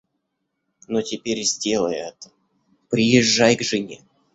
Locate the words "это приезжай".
1.97-3.55